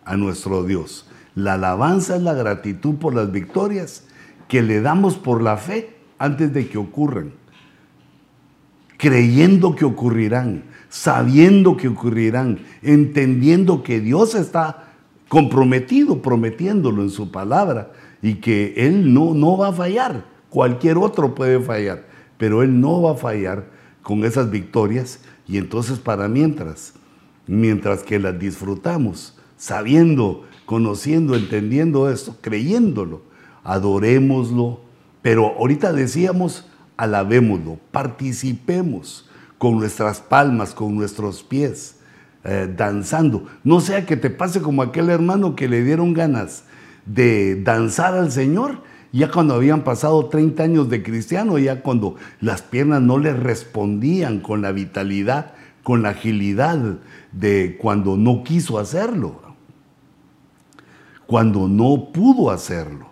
[0.05, 1.07] a nuestro Dios.
[1.35, 4.05] La alabanza es la gratitud por las victorias
[4.49, 7.33] que le damos por la fe antes de que ocurran,
[8.97, 14.85] creyendo que ocurrirán, sabiendo que ocurrirán, entendiendo que Dios está
[15.29, 17.91] comprometido, prometiéndolo en su palabra
[18.23, 20.25] y que Él no, no va a fallar.
[20.49, 22.07] Cualquier otro puede fallar,
[22.39, 23.67] pero Él no va a fallar
[24.03, 26.95] con esas victorias y entonces para mientras,
[27.47, 33.23] mientras que las disfrutamos, sabiendo, conociendo, entendiendo esto, creyéndolo,
[33.65, 34.81] adorémoslo,
[35.23, 39.29] pero ahorita decíamos, alabémoslo, participemos
[39.59, 41.97] con nuestras palmas, con nuestros pies,
[42.45, 43.47] eh, danzando.
[43.65, 46.65] No sea que te pase como aquel hermano que le dieron ganas
[47.07, 48.83] de danzar al Señor,
[49.17, 54.41] ya cuando habían pasado 30 años de cristiano, ya cuando las piernas no le respondían
[54.41, 56.99] con la vitalidad, con la agilidad
[57.33, 59.41] de cuando no quiso hacerlo,
[61.27, 63.07] cuando no pudo hacerlo.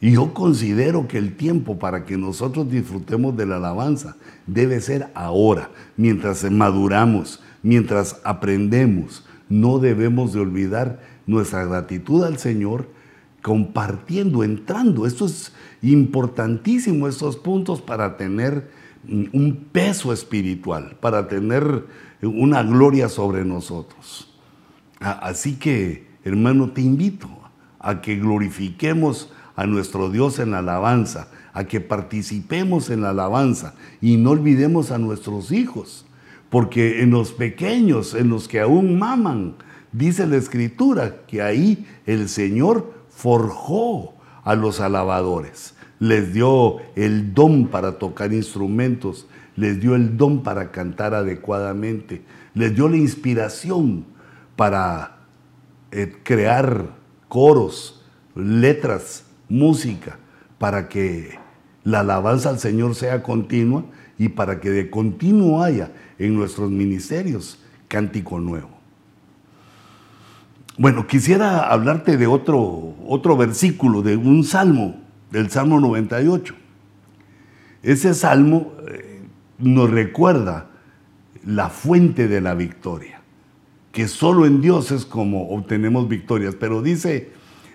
[0.00, 5.10] Y yo considero que el tiempo para que nosotros disfrutemos de la alabanza debe ser
[5.14, 9.24] ahora, mientras maduramos, mientras aprendemos.
[9.48, 12.88] No debemos de olvidar nuestra gratitud al Señor
[13.44, 15.06] compartiendo, entrando.
[15.06, 15.52] Esto es
[15.82, 18.70] importantísimo, estos puntos para tener
[19.06, 21.84] mm, un peso espiritual, para tener
[22.22, 24.34] una gloria sobre nosotros.
[24.98, 27.28] Así que, hermano, te invito
[27.78, 33.74] a que glorifiquemos a nuestro Dios en la alabanza, a que participemos en la alabanza
[34.00, 36.06] y no olvidemos a nuestros hijos,
[36.48, 39.56] porque en los pequeños, en los que aún maman,
[39.92, 47.68] dice la escritura que ahí el Señor forjó a los alabadores, les dio el don
[47.68, 52.22] para tocar instrumentos, les dio el don para cantar adecuadamente,
[52.54, 54.04] les dio la inspiración
[54.56, 55.18] para
[55.90, 56.88] eh, crear
[57.28, 60.18] coros, letras música
[60.58, 61.38] para que
[61.84, 63.84] la alabanza al Señor sea continua
[64.18, 68.73] y para que de continuo haya en nuestros ministerios cántico nuevo.
[70.76, 74.96] Bueno, quisiera hablarte de otro, otro versículo, de un salmo,
[75.30, 76.54] del Salmo 98.
[77.82, 79.22] Ese salmo eh,
[79.58, 80.66] nos recuerda
[81.44, 83.20] la fuente de la victoria,
[83.92, 87.30] que solo en Dios es como obtenemos victorias, pero dice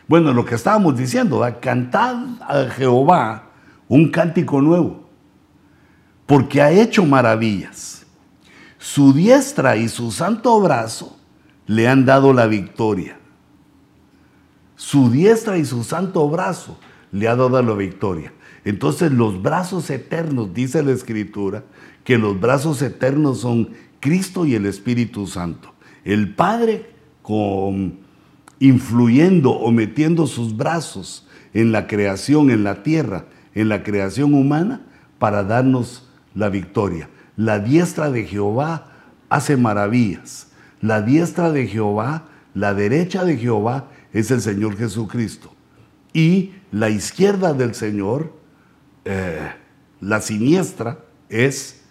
[0.09, 3.43] bueno, lo que estábamos diciendo, cantad a Jehová
[3.88, 5.07] un cántico nuevo,
[6.25, 8.07] porque ha hecho maravillas.
[8.79, 11.18] Su diestra y su santo brazo
[11.69, 13.19] le han dado la victoria.
[14.75, 16.79] Su diestra y su santo brazo
[17.12, 18.34] le ha dado la victoria.
[18.65, 21.63] Entonces los brazos eternos, dice la escritura,
[22.03, 25.75] que los brazos eternos son Cristo y el Espíritu Santo.
[26.03, 26.89] El Padre
[27.21, 27.99] con
[28.58, 34.82] influyendo o metiendo sus brazos en la creación, en la tierra, en la creación humana,
[35.19, 37.12] para darnos la victoria.
[37.38, 38.88] La diestra de Jehová
[39.29, 40.48] hace maravillas.
[40.81, 45.53] La diestra de Jehová, la derecha de Jehová es el Señor Jesucristo.
[46.13, 48.33] Y la izquierda del Señor,
[49.05, 49.51] eh,
[50.01, 51.83] la siniestra, es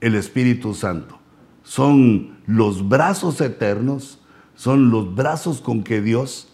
[0.00, 1.18] el Espíritu Santo.
[1.62, 4.20] Son los brazos eternos
[4.56, 6.48] son los brazos con que Dios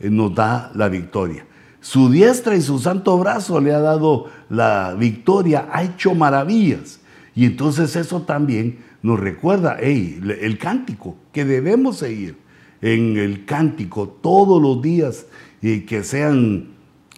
[0.00, 1.46] eh, nos da la victoria.
[1.80, 7.00] Su diestra y su santo brazo le ha dado la victoria, ha hecho maravillas.
[7.34, 12.36] Y entonces eso también nos recuerda, el cántico, que debemos seguir
[12.80, 15.26] en el cántico todos los días
[15.60, 16.68] y que sean,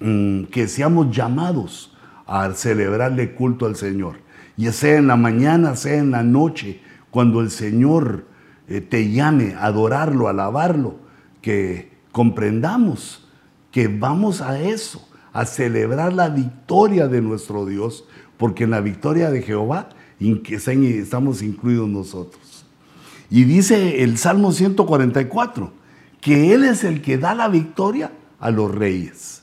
[0.00, 4.16] mm, que seamos llamados a celebrarle culto al Señor.
[4.56, 6.80] Ya sea en la mañana, sea en la noche,
[7.10, 8.26] cuando el Señor
[8.68, 10.96] eh, te llame a adorarlo, a alabarlo,
[11.42, 13.28] que comprendamos
[13.70, 18.04] que vamos a eso, a celebrar la victoria de nuestro Dios,
[18.36, 19.88] porque en la victoria de Jehová
[21.00, 22.64] estamos incluidos nosotros.
[23.30, 25.72] Y dice el Salmo 144,
[26.20, 29.42] que Él es el que da la victoria a los reyes.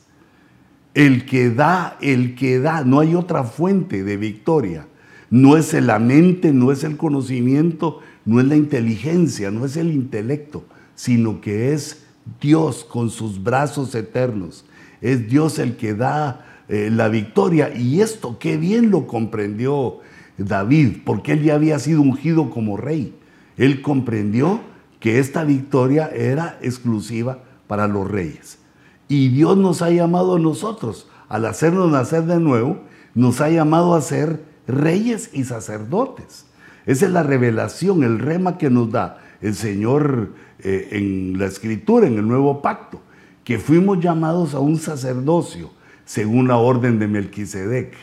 [0.94, 4.88] El que da, el que da, no hay otra fuente de victoria.
[5.30, 9.92] No es la mente, no es el conocimiento, no es la inteligencia, no es el
[9.92, 10.66] intelecto,
[10.96, 12.04] sino que es
[12.42, 14.66] Dios con sus brazos eternos.
[15.02, 17.74] Es Dios el que da eh, la victoria.
[17.76, 20.00] Y esto qué bien lo comprendió
[20.44, 23.16] David, porque él ya había sido ungido como rey.
[23.58, 24.62] Él comprendió
[25.00, 28.60] que esta victoria era exclusiva para los reyes.
[29.08, 32.80] Y Dios nos ha llamado a nosotros, al hacernos nacer de nuevo,
[33.14, 36.46] nos ha llamado a ser reyes y sacerdotes.
[36.86, 42.08] Esa es la revelación, el rema que nos da el Señor eh, en la Escritura,
[42.08, 43.02] en el Nuevo Pacto,
[43.44, 45.72] que fuimos llamados a un sacerdocio
[46.06, 47.94] según la orden de Melquisedec.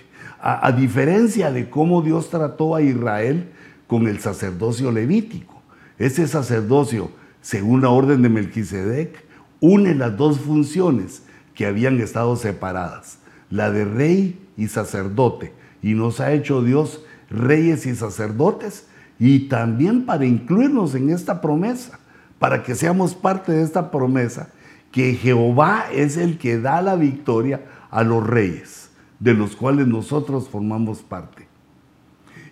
[0.40, 3.48] A, diferencia de cómo Dios trató a Israel
[3.86, 5.62] con el sacerdocio levítico.
[5.98, 7.10] Ese sacerdocio,
[7.40, 9.24] según la orden de Melquisedec,
[9.60, 11.22] une las dos funciones
[11.54, 13.18] que habían estado separadas,
[13.50, 18.86] la de rey y sacerdote, y nos ha hecho Dios reyes y sacerdotes,
[19.18, 21.98] y también para incluirnos en esta promesa,
[22.38, 24.50] para que seamos parte de esta promesa,
[24.92, 28.87] que Jehová es el que da la victoria a los reyes,
[29.20, 31.46] de los cuales nosotros formamos parte.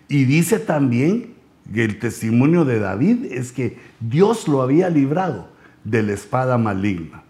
[0.07, 1.33] Y dice también
[1.73, 5.49] que el testimonio de David es que Dios lo había librado
[5.83, 7.23] de la espada maligna.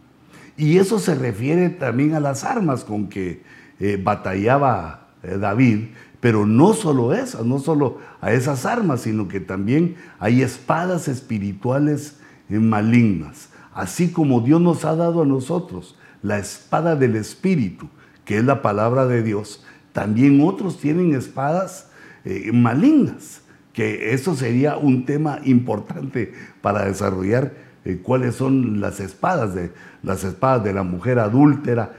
[0.57, 3.43] Y eso se refiere también a las armas con que
[3.79, 9.39] eh, batallaba eh, David, pero no solo esas, no solo a esas armas, sino que
[9.39, 12.17] también hay espadas espirituales
[12.49, 17.87] eh, malignas, así como Dios nos ha dado a nosotros la espada del Espíritu,
[18.27, 19.63] que es la palabra de Dios,
[19.93, 21.89] también otros tienen espadas
[22.25, 27.53] eh, malignas, que eso sería un tema importante para desarrollar
[27.85, 29.71] eh, cuáles son las espadas de
[30.03, 31.93] las espadas de la mujer adúltera.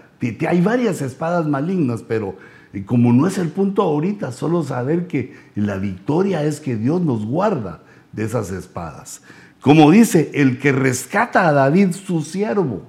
[0.46, 2.36] Hay varias espadas malignas, pero
[2.74, 7.00] y como no es el punto ahorita, solo saber que la victoria es que Dios
[7.00, 7.80] nos guarda
[8.12, 9.22] de esas espadas.
[9.62, 12.82] Como dice, el que rescata a David, su siervo,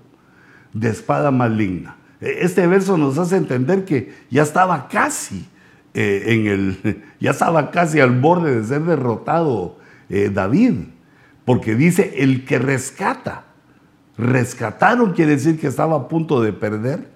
[0.73, 1.95] de espada maligna.
[2.21, 5.47] E, este verso nos hace entender que ya estaba casi
[5.93, 9.77] eh, en el, ya estaba casi al borde de ser derrotado
[10.09, 10.73] eh, David,
[11.45, 13.45] porque dice el que rescata.
[14.17, 17.09] Rescataron quiere decir que estaba a punto de perder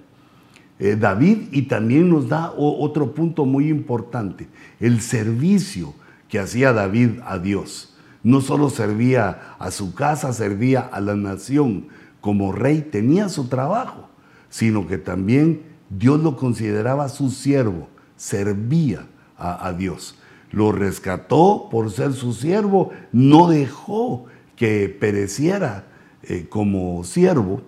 [0.79, 4.47] eh, David y también nos da otro punto muy importante,
[4.79, 5.93] el servicio
[6.29, 7.95] que hacía David a Dios.
[8.23, 11.87] No solo servía a su casa, servía a la nación.
[12.21, 14.09] Como rey tenía su trabajo,
[14.53, 20.13] sino que también Dios lo consideraba su siervo, servía a, Dios.
[20.51, 24.25] Lo rescató por ser su siervo, no dejó
[24.55, 25.87] que pereciera
[26.21, 27.63] eh, como siervo,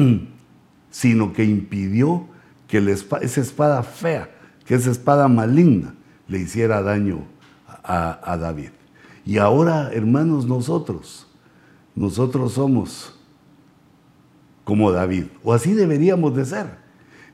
[0.91, 2.25] sino que impidió
[2.69, 4.29] que esa espada fea,
[4.65, 5.93] que esa espada maligna,
[6.29, 7.25] le hiciera daño
[7.83, 8.69] a, David.
[9.25, 11.27] Y ahora, hermanos, nosotros,
[11.95, 13.13] nosotros somos
[14.71, 16.65] como David, o así deberíamos de ser.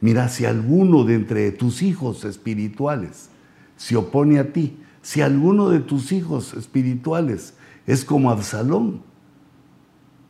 [0.01, 3.29] Mira, si alguno de entre tus hijos espirituales
[3.75, 7.53] se opone a ti, si alguno de tus hijos espirituales
[7.85, 9.03] es como Absalón,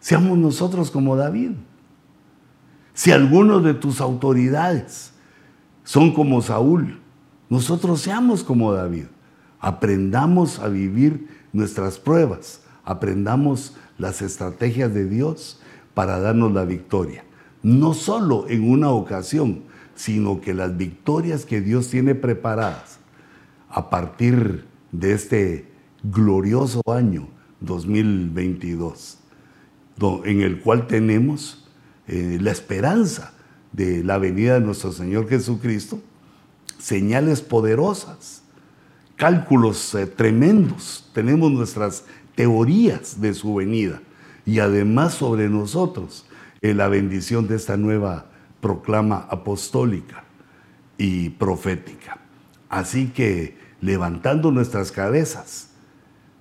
[0.01, 1.51] seamos nosotros como David.
[2.93, 5.13] Si algunos de tus autoridades
[5.85, 6.99] son como Saúl,
[7.47, 9.05] nosotros seamos como David.
[9.61, 15.61] Aprendamos a vivir nuestras pruebas, aprendamos las estrategias de Dios
[15.97, 17.23] para darnos la victoria.
[17.63, 19.63] No solo en una ocasión,
[19.95, 22.99] sino que las victorias que Dios tiene preparadas
[23.67, 25.65] a partir de este
[26.03, 27.29] glorioso año
[27.61, 29.17] 2022,
[30.25, 31.67] en el cual tenemos
[32.07, 33.33] eh, la esperanza
[33.71, 35.99] de la venida de nuestro Señor Jesucristo,
[36.77, 38.43] señales poderosas,
[39.15, 43.99] cálculos eh, tremendos, tenemos nuestras teorías de su venida
[44.47, 46.25] y además sobre nosotros
[46.61, 48.27] eh, la bendición de esta nueva
[48.61, 50.23] proclama apostólica
[50.97, 52.17] y profética.
[52.69, 55.71] Así que levantando nuestras cabezas,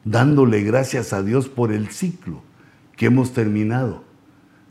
[0.04, 2.42] dándole gracias a Dios por el ciclo
[2.96, 4.04] que hemos terminado,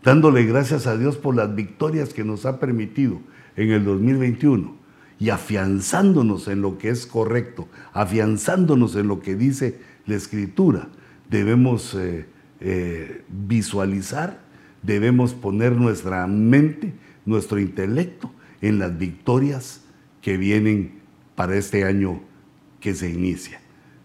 [0.02, 3.20] dándole gracias a Dios por las victorias que nos ha permitido
[3.58, 4.76] en el 2021
[5.20, 10.88] y afianzándonos en lo que es correcto, afianzándonos en lo que dice la Escritura,
[11.30, 12.28] debemos eh,
[12.60, 14.40] eh, visualizar,
[14.82, 16.94] debemos poner nuestra mente,
[17.26, 18.32] nuestro intelecto
[18.62, 19.82] en las victorias
[20.22, 21.00] que vienen
[21.36, 22.22] para este año
[22.80, 23.60] que se inicia.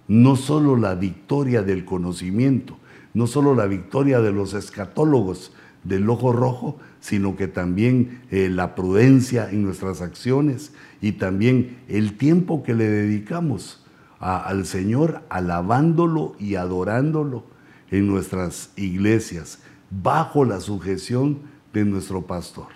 [0.08, 2.78] No solo la victoria del conocimiento,
[3.14, 5.52] no solo la victoria de los escatólogos,
[5.84, 12.16] del ojo rojo, sino que también eh, la prudencia en nuestras acciones y también el
[12.16, 13.84] tiempo que le dedicamos
[14.18, 17.44] al Señor, alabándolo y adorándolo
[17.90, 19.58] en nuestras iglesias,
[19.90, 21.40] bajo la sujeción
[21.72, 22.68] de nuestro pastor.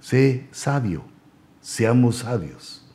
[0.00, 1.04] Sé sabio,
[1.60, 2.86] seamos sabios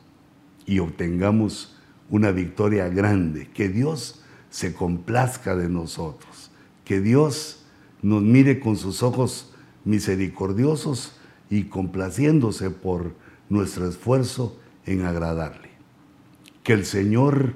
[0.66, 1.76] y obtengamos
[2.10, 3.48] una victoria grande.
[3.52, 6.50] Que Dios se complazca de nosotros.
[6.84, 7.64] Que Dios
[8.02, 9.52] nos mire con sus ojos
[9.84, 11.16] misericordiosos
[11.48, 13.14] y complaciéndose por
[13.48, 15.70] nuestro esfuerzo en agradarle.
[16.62, 17.54] Que el Señor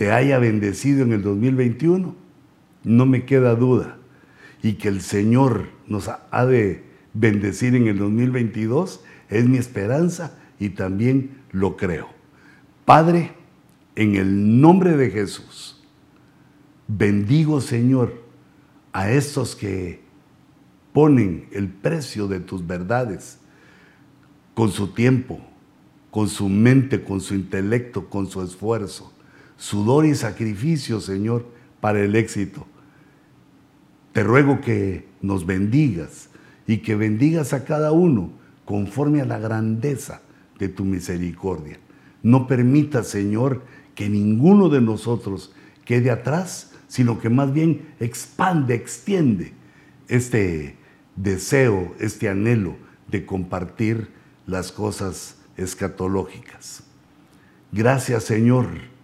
[0.00, 2.14] te haya bendecido en el 2021,
[2.84, 3.98] no me queda duda.
[4.62, 10.70] Y que el Señor nos ha de bendecir en el 2022, es mi esperanza y
[10.70, 12.08] también lo creo.
[12.86, 13.32] Padre,
[13.94, 15.84] en el nombre de Jesús,
[16.88, 18.22] bendigo Señor
[18.94, 20.00] a estos que
[20.94, 23.38] ponen el precio de tus verdades
[24.54, 25.40] con su tiempo,
[26.10, 29.12] con su mente, con su intelecto, con su esfuerzo,
[29.60, 31.44] sudor y sacrificio, Señor,
[31.82, 32.66] para el éxito.
[34.14, 36.30] Te ruego que nos bendigas
[36.66, 38.32] y que bendigas a cada uno
[38.64, 40.22] conforme a la grandeza
[40.58, 41.78] de tu misericordia.
[42.22, 43.62] No permita, Señor,
[43.94, 45.54] que ninguno de nosotros
[45.84, 49.52] quede atrás, sino que más bien expande, extiende
[50.08, 50.76] este
[51.16, 52.76] deseo, este anhelo
[53.08, 54.08] de compartir
[54.46, 56.82] las cosas escatológicas.
[57.72, 58.99] Gracias, Señor.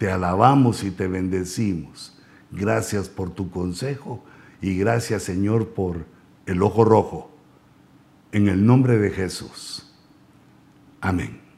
[0.00, 2.16] Te alabamos y te bendecimos.
[2.50, 4.24] Gracias por tu consejo
[4.62, 6.06] y gracias, Señor, por
[6.46, 7.30] el ojo rojo.
[8.32, 9.92] En el nombre de Jesús.
[11.02, 11.49] Amén.